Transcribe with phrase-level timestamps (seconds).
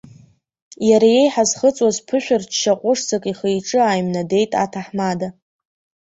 [0.89, 5.27] Иара иеиҳа зхыҵуаз ԥышәырчча ҟәышӡак ихы-иҿы ааимнадеит аҭаҳмада.